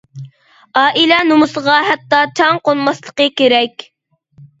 ئائىلە 0.83 1.19
نومۇسىغا 1.31 1.75
ھەتتا 1.87 2.21
چاڭ 2.39 2.57
قونماسلىقى 2.71 3.29
كېرەك. 3.43 3.87